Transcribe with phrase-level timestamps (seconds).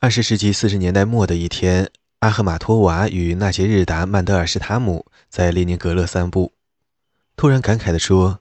[0.00, 6.52] 二十世纪四十年代末的一天，阿赫玛托娃与纳杰日达·曼德尔施塔姆在列宁格勒散步，
[7.36, 8.38] 突然感慨地说：“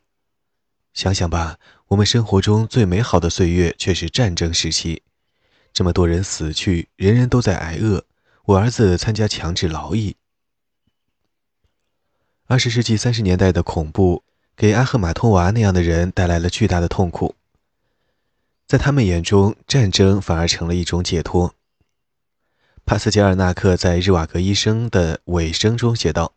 [0.94, 1.58] 想想吧，
[1.88, 5.02] 我们生活中最美好的岁月却是战争时期，
[5.74, 8.06] 这么多人死去，人人都在挨饿。
[8.46, 10.16] 我儿子参加强制劳役。”
[12.46, 14.24] 二十世纪三十年代的恐怖
[14.56, 17.34] 给阿赫玛托娃那样的人带来了巨大的痛苦。
[18.68, 21.56] 在他们眼中，战争反而成了一种解脱。
[22.88, 26.36] 帕斯捷尔纳克在《日瓦格医生》的尾声中写道：“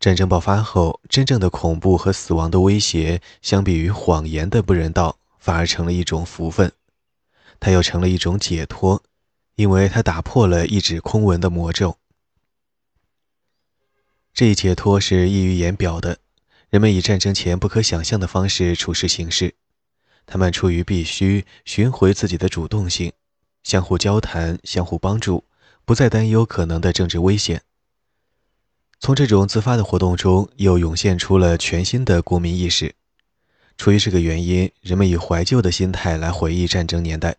[0.00, 6.72] 战争爆发后，真正的恐怖和死亡的威胁，相比于谎言的不人道，反而成了一种福分。
[7.60, 9.02] 它又成了一种解脱，
[9.56, 11.98] 因为它打破了一纸空文的魔咒。
[14.32, 16.16] 这一解脱是溢于言表的。
[16.70, 19.54] 人们以战争前不可想象的方式处事行事。”
[20.24, 23.12] 他们出于必须寻回自己的主动性，
[23.64, 25.44] 相互交谈，相互帮助，
[25.84, 27.62] 不再担忧可能的政治危险。
[29.00, 32.94] 从这种自发的活动中，又涌现出了全新的国民意识。
[33.76, 37.36] 出于这个原因，人们以怀旧的心态来回忆战争年代，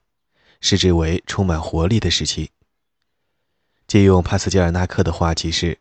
[0.60, 2.50] 视之为充满活力的时期。
[3.88, 5.78] 借用帕斯捷尔纳克的话，即是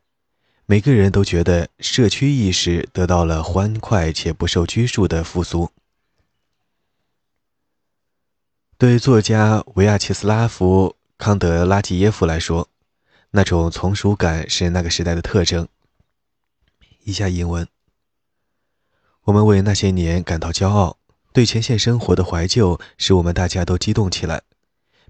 [0.66, 5.70] 每个人都觉得社区意识得到了欢快且不受拘束的复苏。
[8.84, 12.68] 对作家维亚切斯拉夫·康德拉季耶夫来说，
[13.30, 15.66] 那种从属感是那个时代的特征。
[17.04, 17.66] 以下引文：
[19.22, 20.98] 我们为那些年感到骄傲，
[21.32, 24.42] 对前线生活的怀旧使我们大家都激动起来，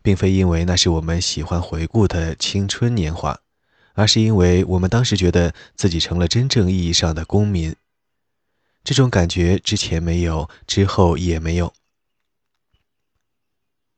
[0.00, 3.40] 并非因为那是我们喜欢回顾的青春年华，
[3.94, 7.74] 而是因为我们当时觉得自己成了真正意义上的公民。
[8.84, 11.74] 这种感觉之前没有，之后也没有。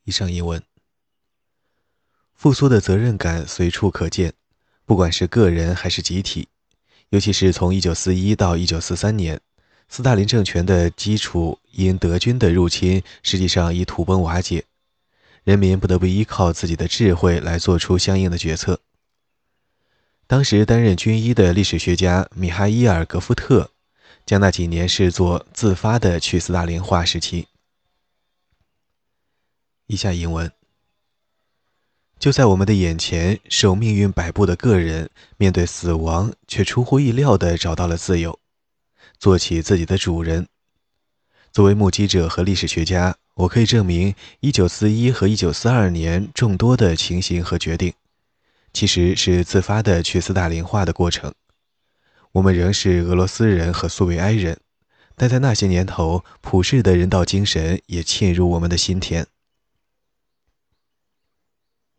[0.07, 0.63] 以上英文。
[2.35, 4.33] 复苏的责任感随处可见，
[4.85, 6.49] 不管是个人还是集体，
[7.11, 9.41] 尤其是从1941到1943年，
[9.89, 14.65] 斯大林政权的基础因德军的入侵实际上已土崩瓦解，
[15.45, 18.81] 人民不得不依靠自己的智慧来做出相应的决策。
[20.27, 23.71] 当时担任军医的历史学家米哈伊尔·格夫特，
[24.27, 27.47] 将那几年视作自发的去斯大林化时期。
[29.89, 30.51] 以下引文：
[32.19, 38.41] 就在我们的眼前，受命运摆布的个人面对死亡，却出乎意料地找到了自由，
[39.19, 40.49] 做起自己的主人。
[41.53, 47.95] 作为目击者和历史学家，我可以证明1941和1942年众多的情形和决定，
[48.73, 51.33] 其实是自发的去斯大林化的过程。
[52.33, 54.59] 我们仍是俄罗斯人和苏维埃人，
[55.15, 59.25] 但在那些年头，普世的人道精神也沁入我们的心田。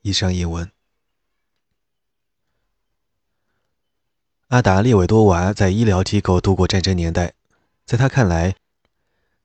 [0.01, 0.71] 以上引文。
[4.47, 7.33] 阿达列维多娃在医疗机构度过战争年代，
[7.85, 8.55] 在他看来，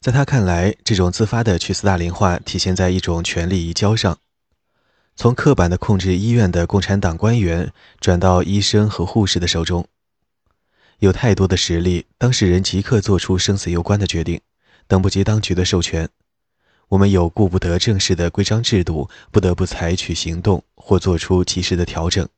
[0.00, 4.18] 在他看来，这种自发的去斯大林化体现在一种权力移交上，
[5.16, 9.86] 从刻板的控制医院的共产党官员转到医生和护士的手中。
[11.00, 14.40] 有太多的实力，当事人即刻做出生死攸关的决定，
[14.86, 16.08] 等不及当局的授权。
[16.92, 22.28] 我们有顾不得正式的规章制度，不得不采取行动或做出及时的调整。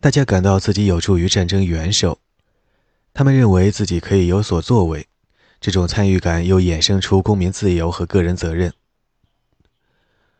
[0.00, 2.18] 大家感到自己有助于战争元首，
[3.14, 5.06] 他们认为自己可以有所作为。
[5.60, 8.72] 这种参与感又衍生出公民自由和个人责任。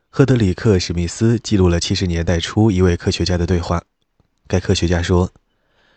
[0.08, 3.84] 赫德里克·史密斯记录了七十年代初一位科学家的对话。
[4.48, 5.32] 该科学家说：“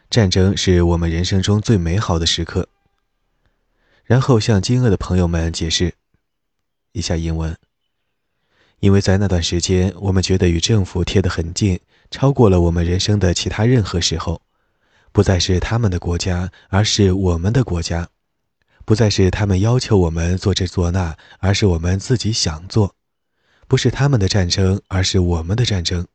[0.07, 2.67] 战争是我们人生中最美好的时刻。”
[4.11, 5.95] 然后向惊愕的朋友们解释，
[6.91, 7.57] 一下英文。
[8.81, 11.79] 因为在那段时间，我们觉得与政府贴得很近，
[12.09, 14.41] 超过了我们人生的其他任何时候。
[15.13, 18.07] 不再是他们的国家，而是我们的国家；
[18.83, 22.93] 不再是他们要求我们做这做那，而是我们自己想做。
[23.69, 26.05] 不是他们的战争，而是我们的战争。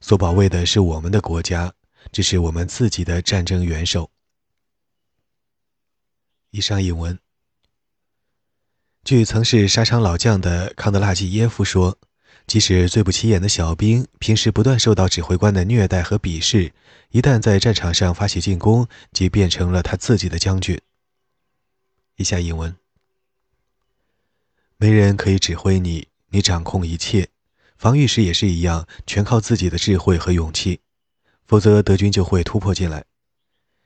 [0.00, 1.72] 所保卫的是我们的国家，
[2.10, 4.10] 这是我们自己的战争元首。
[6.50, 7.16] 以上引文。
[9.08, 11.96] 据曾是沙场老将的康德拉季耶夫说，
[12.46, 16.74] 即使最不起眼的小兵，平时不断受到指挥官的虐待和鄙视，
[17.08, 20.78] 一旦在战场上发起进攻，即变成了他自己的将军。
[22.16, 22.76] 以下引文：
[24.76, 27.28] 没人可以指挥你，你掌控一切，
[27.78, 30.80] 防御时也是一样，全靠自己的智慧和勇气，
[31.46, 33.02] 否则德军就会突破进来。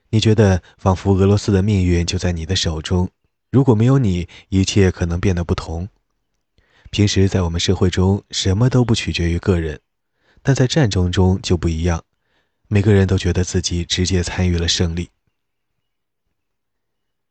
[0.09, 3.09] 你觉得仿佛俄罗斯的命运就在你的手中。
[3.53, 5.87] 如果没有你，一切可能变得不同。
[6.89, 9.79] 平时在我们社会中，什么都不取决于个人，
[10.41, 12.03] 但在战争中就不一样，
[12.67, 15.11] 每个人都觉得自己直接参与了胜利。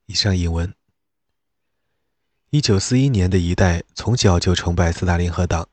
[0.06, 0.72] 以上引文。
[2.50, 5.69] 一九四一年的一代从小就崇拜斯大林和党，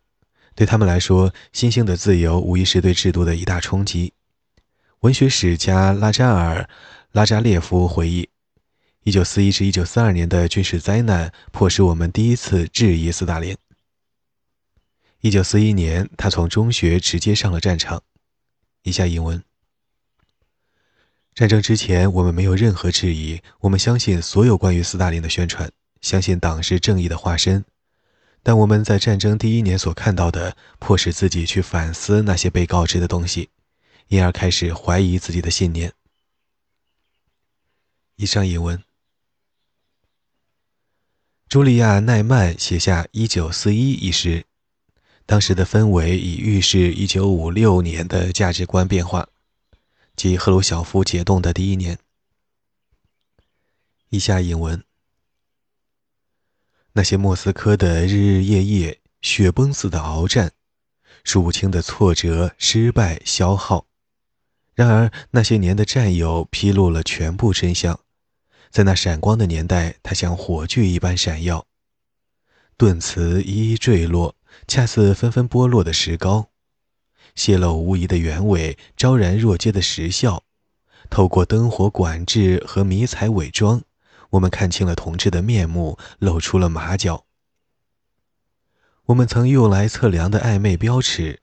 [0.56, 4.14] 对他们来说，新兴的自由无疑是对制度的一大冲击。
[5.02, 6.64] 文学史家拉扎尔·
[7.12, 8.29] 拉扎列夫回忆，
[9.04, 13.58] 一九四一至一九四二年的军事灾难迫使我们第一次质疑斯大林。
[15.22, 18.04] 一九四一年，他从中学直接上了战场。
[18.84, 19.42] 以下引文。
[21.34, 27.64] 战争之前，我们没有任何质疑，我们相信所有关于斯大林的宣传，相信党是正义的化身。
[28.44, 33.50] 但我们在战争第一年所看到的，迫使自己去反思那些被告知的东西，
[34.10, 35.94] 因而开始怀疑自己的信念。
[38.18, 38.84] 以上引文。
[41.50, 44.46] 茱莉亚·奈曼写下《一九四一》一诗，
[45.26, 49.28] 当时的氛围已预示一九五六年的价值观变化。
[50.16, 51.98] 即赫鲁晓夫解冻的第一年。
[54.10, 54.84] 以下引文：
[56.94, 60.52] 那些莫斯科的日日夜夜、雪崩似的鏖战，
[61.24, 63.88] 数不清的挫折、失败、消耗。
[64.76, 68.00] 然而那些年的战友披露了全部真相，
[68.70, 71.66] 在那闪光的年代，它像火炬一般闪耀。
[72.78, 74.36] 盾词一一坠落，
[74.68, 76.50] 恰似纷纷剥落的石膏。
[77.36, 80.44] 泄露无遗的原委，昭然若揭的实效。
[81.10, 83.82] 透过灯火管制和迷彩伪装，
[84.32, 87.26] 我们看清了同志的面目，露出了马脚。
[89.06, 91.42] 我们曾用来测量的暧昧标尺、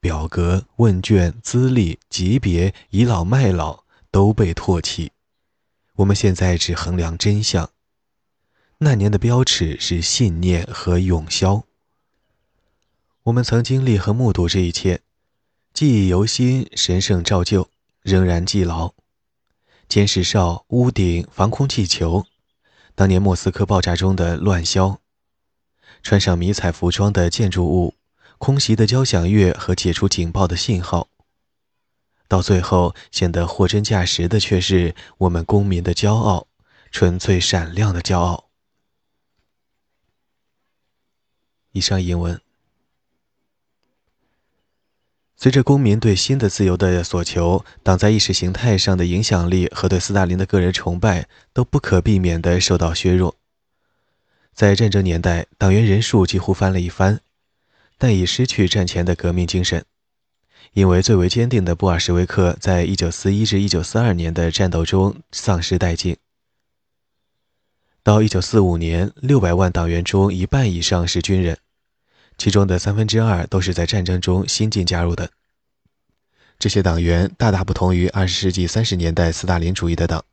[0.00, 5.12] 表格、问卷、资历、级别、倚老卖老都被唾弃。
[5.96, 7.70] 我们现在只衡量真相。
[8.78, 11.64] 那年的标尺是信念和永消。
[13.24, 15.00] 我们曾经历和目睹这一切。
[15.72, 17.68] 记忆犹新，神圣照旧，
[18.02, 18.94] 仍然记牢。
[19.88, 22.26] 监视哨、屋顶、防空气球，
[22.94, 24.98] 当年莫斯科爆炸中的乱枭，
[26.02, 27.94] 穿上迷彩服装的建筑物，
[28.38, 31.08] 空袭的交响乐和解除警报的信号。
[32.28, 36.48] 到最后，显得货真价实的却是我们公民的骄傲，
[36.90, 38.48] 纯粹闪亮的骄傲。
[41.72, 42.40] 以上引文。
[45.38, 53.36] 随着公民对新的自由的所求，党在意识形态上的影响力和对斯大林的个人崇拜都不可避免地受到削弱。
[54.54, 57.20] 在战争年代，党员人数几乎翻了一番，
[57.98, 59.84] 但已失去战前的革命精神，
[60.72, 66.16] 因为最为坚定的布尔什维克在1941至1942年的战斗中丧失殆尽。
[68.02, 71.58] 到1945年，600万党员中一半以上是军人。
[72.38, 75.30] 其中的三分之二都是在战争中新进加入的。
[76.58, 80.24] 这些党员大大不同于二十世纪三十年代斯大林主义的党，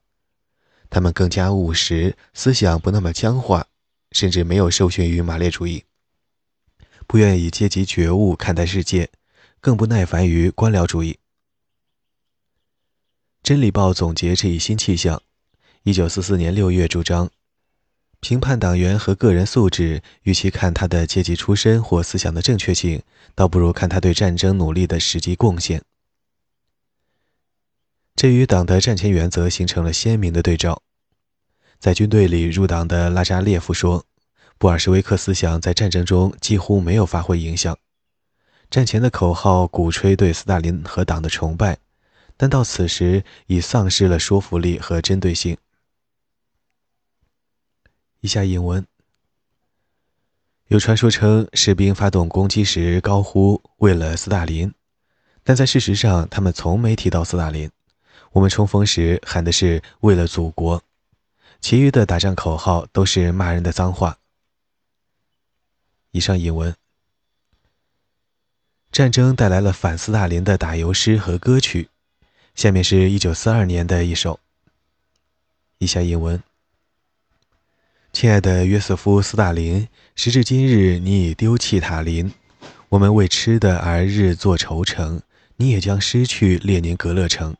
[0.90, 3.66] 他们更加务实，思想不那么僵化，
[4.12, 5.84] 甚至没有受训于马列主义，
[7.08, 9.10] 不愿以阶级觉悟看待世界，
[9.64, 11.14] 更不耐烦于官僚主义。
[13.42, 15.24] 《真理报》总结这一新气象，
[15.84, 17.32] 一九四四年六月主张。
[18.20, 23.04] 评判党员和个人素质，与其看他的阶级出身或思想的正确性，
[23.36, 25.82] 倒不如看他对战争努力的实际贡献。
[28.18, 30.82] 这与党的战前原则形成了鲜明的对照。
[31.80, 34.06] 在军队里入党的拉扎列夫说
[34.60, 37.78] ：“布尔什维克思想在战争中几乎没有发挥影响。
[38.74, 41.78] 战前的口号鼓吹对斯大林和党的崇拜，
[42.36, 45.56] 但到此时已丧失了说服力和针对性。”
[48.22, 48.84] 以下引文：
[50.70, 54.74] 有传说称士兵发动攻击时高呼“为了斯大林”，
[55.46, 57.70] 但在事实上，他们从没提到斯大林。
[58.32, 60.82] 我们冲锋时喊的是“为了祖国”，
[61.62, 64.18] 其余的打仗口号都是骂人的脏话。
[66.10, 66.76] 以上引文：
[68.94, 71.90] 战争带来了反斯大林的打油诗和歌曲。
[72.54, 74.40] 下面是一九四二年的一首。
[75.80, 76.42] 以下引文。
[78.14, 82.32] 亲爱的约瑟夫·斯大林，时至今日，你已丢弃塔林，
[82.90, 85.24] 我们为吃的而日作愁城，
[85.56, 87.58] 你也将失去列宁格勒城。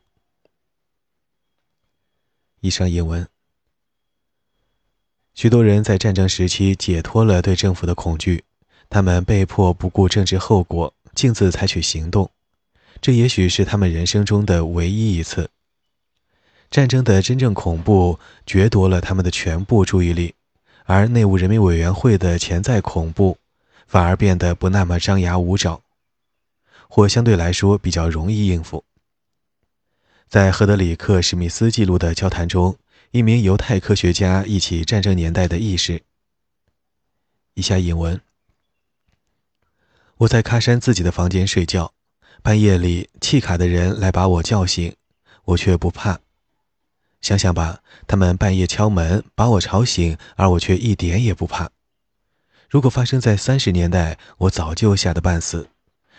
[2.60, 3.26] 以上引文。
[5.34, 8.44] 许多人在战争时期解脱了对政府的恐惧，
[8.88, 12.30] 他们被迫不顾政治后果，径自采取行动，
[13.00, 15.48] 这也许是他们人生中的唯一一次。
[16.70, 20.34] 战争的真正恐怖掠夺了他们的全部注意力。
[20.86, 23.38] 而内务人民委员会的潜在恐怖，
[23.86, 25.80] 反而变得不那么张牙舞爪，
[26.88, 28.84] 或相对来说比较容易应付。
[30.28, 32.76] 在赫德里克·史密斯记录的交谈中，
[33.12, 36.02] 一名犹太科学家忆起战争年代的意识。
[37.54, 38.20] 以下引文：
[40.18, 41.92] 我在喀山自己的房间睡觉，
[42.40, 44.94] 半夜里契卡的人来把我叫醒，
[45.46, 46.20] 我却不怕。
[47.20, 51.70] 想想吧，他们半夜敲门把我吵醒，而我却一点也不怕。
[52.70, 55.66] 如果发生在三十年代，我早就吓得半死；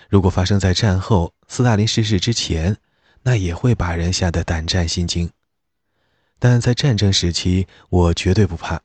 [0.10, 2.76] 如果发生在战后斯大林逝世之前，
[3.24, 5.32] 那也会把人吓得胆战心惊。
[6.38, 8.82] 但在战争时期，我绝对不怕，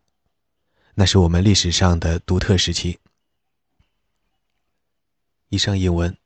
[0.95, 3.00] 那是我们历史上的独特时期。
[5.51, 6.17] 以上引文。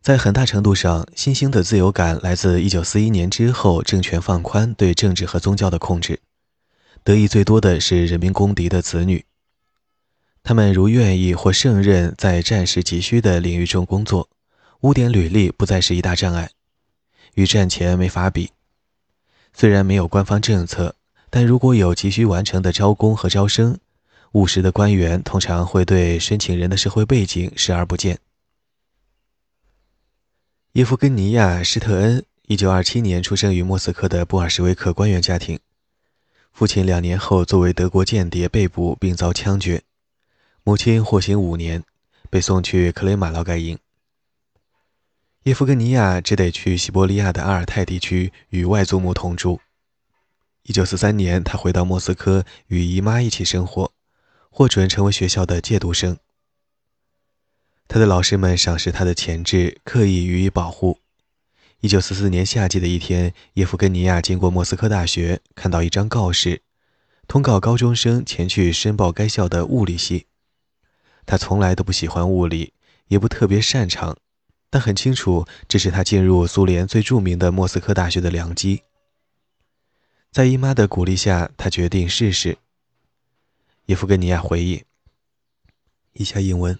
[0.00, 6.20] 在很大程度上，新兴的自由感来自1941年之后政权放宽对政治和宗教的控制。
[7.02, 9.24] 得益最多的是人民公敌的子女，
[10.42, 14.30] 他们如愿意或胜任在战时急需的领域中工作，
[14.82, 16.50] 污点履历不再是一大障碍，
[17.34, 18.50] 与战前没法比。
[19.52, 20.94] 虽然没有官方政策，
[21.28, 23.78] 但如果有急需完成的招工和招生，
[24.32, 28.18] 务实的官员通常会对申请人的社会背景视而不见。
[30.72, 35.58] 叶夫根尼亚·施特恩1927年出生于莫斯科的布尔什维克官员家庭，
[36.52, 39.82] 父亲两年后作为德国间谍被捕并遭枪决，
[40.62, 41.82] 母亲获刑五年，
[42.30, 43.78] 被送去克雷马劳改营。
[45.42, 49.60] 叶夫根尼亚只得去西伯利亚的阿尔泰地区与外祖母同住。
[50.66, 53.90] 1943年，他回到莫斯科与姨妈一起生活，
[54.60, 56.18] 获准成为学校的借读生。
[57.88, 60.98] 他的老师们赏识他的潜质，刻意予以保护。
[61.80, 66.60] 一九四四年夏季的一天，叶夫根尼亚经过莫斯科大学，看到一张告示，
[67.26, 70.26] 通告高中生前去申报该校的物理系。
[71.24, 72.74] 他从来都不喜欢物理，
[73.06, 74.18] 也不特别擅长，
[74.68, 78.82] 但很清楚这是他进入苏联最著名的莫斯科大学的良机。
[80.30, 82.58] 在姨妈的鼓励下，他决定试试。
[83.90, 84.84] 叶夫根尼亚回忆：
[86.12, 86.78] 以下英文。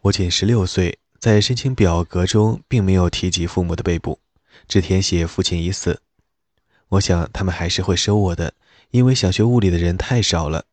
[0.00, 4.18] 我仅十六岁，在申请表格中并没有提及父母的被捕，
[4.66, 6.00] 只填写父亲已死。
[6.88, 8.54] 我想他们还是会收我的，
[8.92, 10.64] 因为想学物理的人太少了，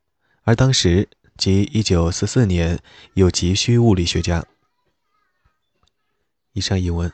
[0.43, 2.79] 而当时即一九四四年
[3.15, 4.45] 又急需物理学家。
[6.53, 7.11] 以上引文。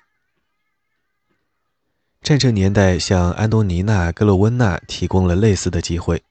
[2.21, 6.21] 战争年代向安东尼娜·格洛温娜提供了类似的机会，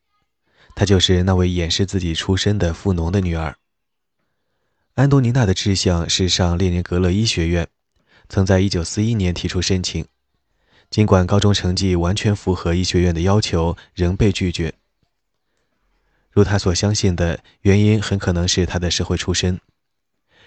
[0.76, 3.56] 她就是那位掩饰自己出身的富农的女儿。
[4.94, 7.66] 安东尼娜的志向是上列宁格勒医学院，
[8.28, 10.06] 曾在1941年提出申请，
[10.90, 14.74] 尽管高中成绩完全符合医学院的要求，仍被拒绝。
[16.30, 19.58] 如他所相信的，原因很可能是他的社会出身。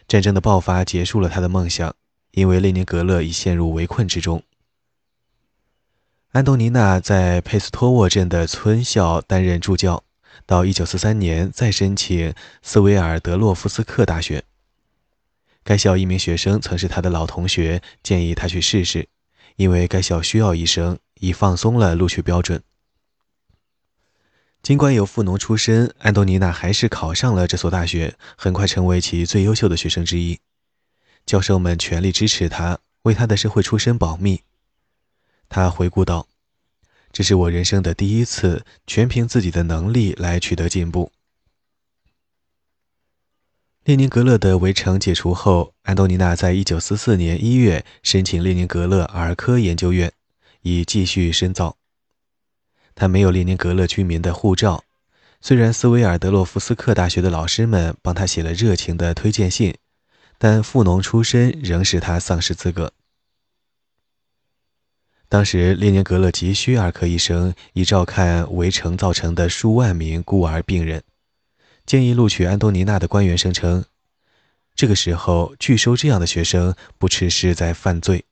[0.08, 1.96] 战争的爆发结束了他的梦想，
[2.32, 4.44] 因为列宁格勒已陷入围困之中。
[6.34, 10.04] 安东尼娜在佩斯托沃镇的村校担任助教。
[10.46, 14.44] 到一九四三年，再申请斯维尔德洛夫斯克大学。
[15.64, 19.08] 该校一名学生曾是他的老同学，建议他去试试，
[19.58, 22.64] 因为该校需要医生，已放松了录取标准。
[24.64, 30.40] 尽管有富农出身，安东尼娜还是考上了这所大学，很快成为其最优秀的学生之一。
[31.26, 34.42] 教授们全力支持他，为他的社会出身保密。
[35.48, 36.29] 他回顾道。
[37.12, 41.12] 这是我人生的第一次全凭自己的能力来取得进步。
[43.84, 50.12] 列宁格勒的围城解除后，安东尼娜在一九四四年一月申请列宁格勒儿科研究院，
[50.62, 51.78] 以继续深造。
[52.94, 54.84] 他没有列宁格勒居民的护照，
[55.42, 59.74] 虽然斯维尔德洛夫斯克大学的老师们帮他写了热情的推荐信，
[60.38, 62.94] 但富农出身仍使他丧失资格。
[65.30, 71.04] 当时，列宁格勒急需儿科医生，以照看围城造成的数万名孤儿病人。
[71.86, 73.86] 建议录取安东尼娜的官员声称，
[74.74, 78.26] 这个时候拒收这样的学生，不啻是在犯罪。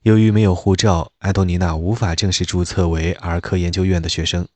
[0.00, 4.48] 由于没有护照，安东尼娜无法正式注册为儿科研究院的学生，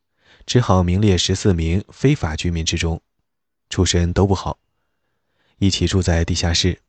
[0.46, 3.02] 只好名列十四名非法居民之中，
[3.68, 4.58] 出身都不好，
[5.58, 6.80] 一起住在地下室。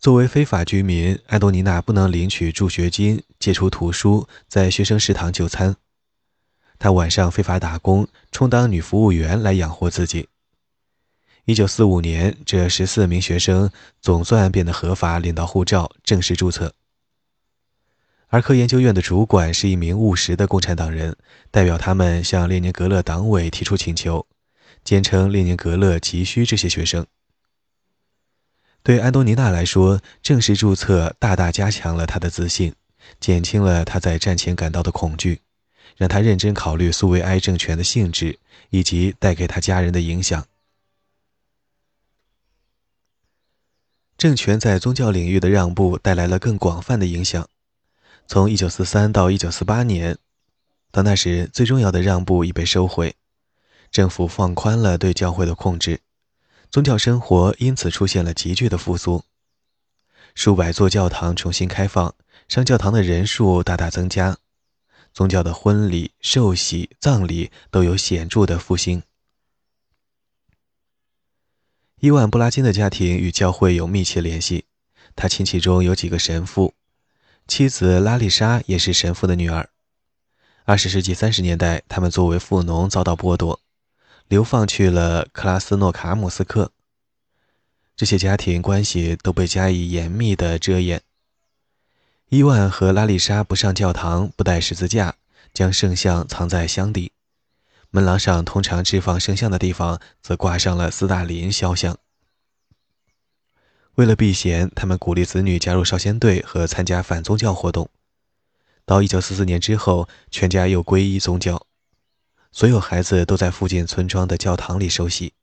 [0.00, 5.74] 作为非法居民，安东尼娜不能领取助学金、借出图书、在学生食堂就餐。
[6.78, 10.28] 她晚上非法打工，充当女服务员来养活自己。
[11.46, 16.72] 1945年，这十四名学生总算变得合法，领到护照，正式注册。
[18.28, 21.16] 儿科研究院的主管是一名务实的共产党人，
[21.50, 24.24] 代表他们向列宁格勒党委提出请求，
[24.84, 27.04] 坚称列宁格勒急需这些学生。
[28.88, 32.74] 对安东尼娜来说，正式注册大大加强了她的自信，
[33.20, 35.42] 减轻了她在战前感到的恐惧，
[35.98, 38.38] 让她认真考虑苏维埃政权的性质
[38.70, 40.46] 以及带给她家人的影响。
[44.16, 47.46] 政权在宗教领域的让步带来了更广泛的影响。
[48.26, 50.16] 从1943到1948年，
[50.90, 53.14] 到那时，最重要的让步已被收回，
[53.90, 56.00] 政府放宽了对教会的控制，
[56.70, 59.24] 宗教生活因此出现了急剧的复苏。
[60.34, 62.14] 数百座教堂重新开放，
[62.46, 64.36] 上教堂的人数大大增加，
[65.12, 69.02] 宗教的婚礼、寿喜、葬礼都有显著的复兴。
[72.00, 74.66] 伊万·布拉金的家庭与教会有密切联系，
[75.16, 76.74] 他亲戚中有几个神父。
[77.48, 79.70] 妻子拉丽莎也是神父的女儿。
[80.64, 83.58] 二十世纪三十年代，他们作为富农遭到剥夺，
[84.28, 86.70] 流放去了克拉斯诺卡姆斯克。
[87.96, 91.02] 这些家庭关系都被加以严密的遮掩。
[92.28, 95.14] 伊万和拉丽莎不上教堂，不带十字架，
[95.54, 97.12] 将圣像藏在箱底。
[97.90, 101.96] 门廊上通常置放圣像的地方，则挂上了斯大林肖像。
[103.94, 107.88] 为了避嫌，他们鼓励子女加入少先队和参加反宗教活动。
[108.84, 111.66] 到1944年之后，全家又皈依宗教，
[112.50, 115.34] 所有孩子都在附近村庄的教堂里受洗。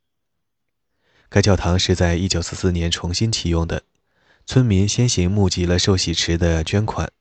[1.29, 3.83] 该教堂是在1944年重新启用的，
[4.45, 7.11] 村民先行募集了受洗池的捐款。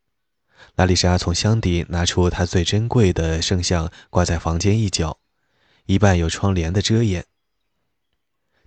[0.74, 5.18] 拉丽莎从箱底拿出她最珍贵的圣像，挂在房间一角，
[5.86, 7.26] 一半有窗帘的遮掩。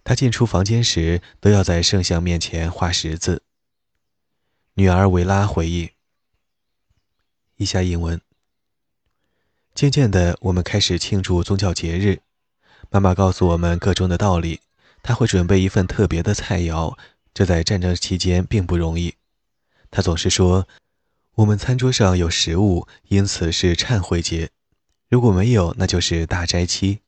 [0.04, 3.44] 他进出房间时都要在圣像面前画十字。
[4.76, 5.92] 女儿维拉回忆
[7.58, 8.22] ：“以下引文。
[9.78, 12.22] 渐渐的，我们开始庆祝宗教节日。
[12.90, 14.62] 妈妈告诉我们各中的道理。
[15.04, 16.98] 她会准备一份特别的菜肴，
[17.32, 19.14] 这在战争期间并不容易。
[19.92, 20.68] 她总是说，
[21.36, 24.48] 我们餐桌上有食物，因此是忏悔节；
[25.10, 27.02] 如果没有，那就是大斋期。”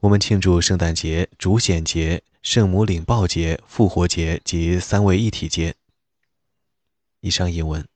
[0.00, 5.74] 我们庆祝圣诞节、主显节、圣母领报节、复活节及三位一体节。
[7.20, 7.86] 以上英文。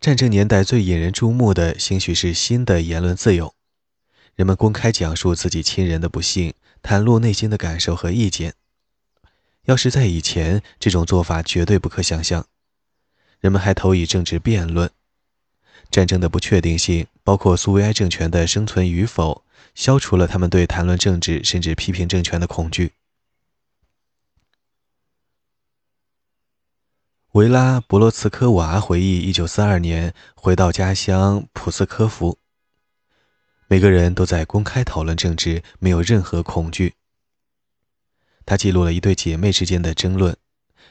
[0.00, 3.52] 战争年代最引人注目的，兴许是新的言论自由。
[4.36, 8.54] 人们公开讲述自己亲人的不幸，袒露内心的感受和意见。
[9.64, 12.46] 要是在以前，这种做法绝对不可想象。
[13.40, 14.88] 人们还投以政治辩论。
[15.90, 22.92] 战争的不确定性，包括苏维埃政权的生存与否，消除了他们对谈论政治甚至批评政权的恐惧。
[27.38, 32.36] 维拉·博罗茨科娃回忆：1942年回到家乡普斯科夫，
[33.68, 36.94] 每个人都在公开讨论政治，没有任何恐惧。
[38.44, 40.36] 他记录了一对姐妹之间的争论。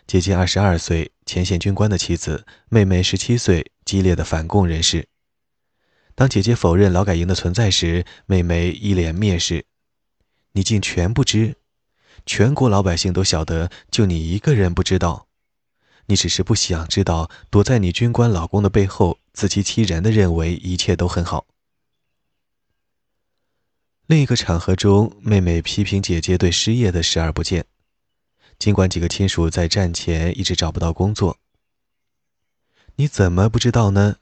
[0.08, 5.10] 姐姐二十二岁前线军官的妻子，妹妹十七岁，激烈的反共人士。
[6.16, 9.66] 当姐姐否认劳改营的存在时，妹妹一脸蔑视
[10.56, 11.56] ：“你竟全不知？
[12.26, 15.28] 全国老百姓都晓得，就你一个人不知道。
[16.08, 21.46] 你只是不想知道，躲在你军官老公的背后，自欺欺人的认为一切都很好。”
[24.08, 27.66] 另一个场合中，妹妹批评姐姐对失业的视而不见。
[28.58, 31.38] 尽管几个亲属在战前一直找不到工作，
[32.96, 34.16] 你怎么不知道呢？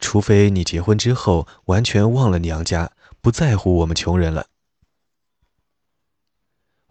[0.00, 4.48] 除非你结婚之后完全忘了娘家，不在乎我们穷人了。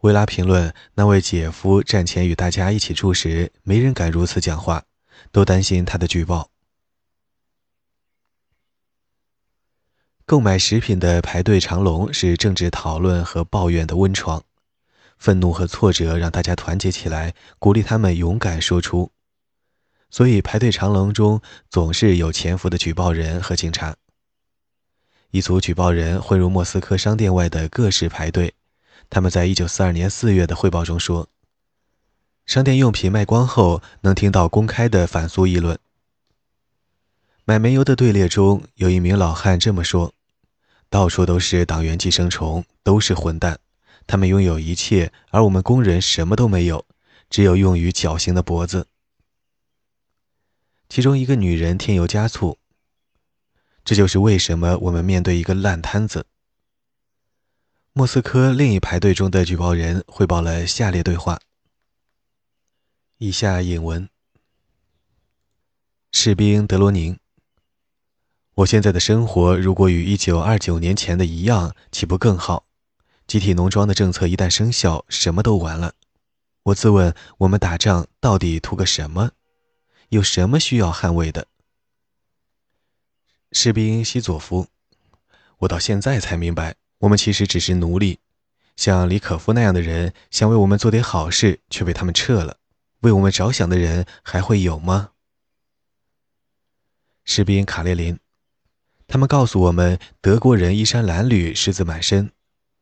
[0.04, 4.84] 维拉评论：那位姐夫战前与大家一起住时，没人敢如此讲话，
[5.32, 6.50] 都担心他的举报。
[10.26, 14.44] 购买食品的排队长龙是政治讨论和抱怨的温床。
[15.18, 19.10] 愤怒和挫折让大家团结起来，鼓励他们勇敢说出。
[20.10, 23.96] 所以排队长龙中总是有潜伏的举报人和警察。
[25.32, 28.54] 一组举报人混入莫斯科商店外的各式排队。
[29.14, 31.30] 他们在一九四二年四月的汇报中说
[32.48, 35.78] ：“商店用品卖光后，能听到公开的反苏议论。
[37.46, 40.16] 买煤油的队列中有一名老汉这么说
[40.90, 43.60] ：‘到处都是党员寄生虫，都是混蛋。’”
[44.08, 46.84] 他们拥有一切，而我们工人什么都没有，
[47.30, 48.88] 只有用于绞刑的脖子。
[50.90, 52.58] 其中一个女人添油加醋
[53.86, 56.26] ：“这就是为什么我们面对一个烂摊子。”
[57.96, 61.40] 莫斯科另一排队中的举报人汇报了下列对话：
[63.20, 64.10] 以下引文。
[66.12, 67.20] 士兵德罗宁。
[68.56, 72.66] 我现在的生活如果与一九二九年前的一样，岂不更好？
[73.28, 75.94] 集体农庄的政策一旦生效，什么都完了。
[76.64, 79.34] 我自问：我们打仗到底图个什么？
[80.10, 81.46] 有什么需要捍卫的？
[83.52, 84.66] 士兵西佐夫，
[85.60, 88.20] 我到现在才明白，我们其实只是奴隶。
[88.78, 92.58] 像李可夫那样的人，想为我们做点好事，却被他们撤了。
[93.02, 95.12] 为我们着想的人还会有吗？
[97.26, 98.18] 士兵卡列林。
[99.06, 102.32] 他们告诉我们，德国人衣衫褴褛，虱子满身。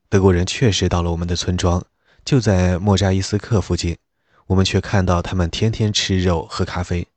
[0.08, 1.84] 德国人确实到了我们的村庄，
[2.24, 3.98] 就在莫扎伊斯克附近。
[4.46, 7.08] 我们却看到他们天天吃肉、喝咖啡。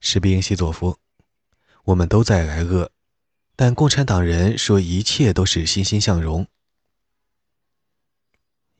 [0.00, 0.96] 士兵西佐夫，
[1.84, 2.90] 我们都在挨饿，
[3.62, 6.46] 但共产党人说一切都是欣欣向荣。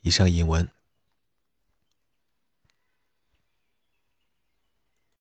[0.00, 0.66] 以上引文。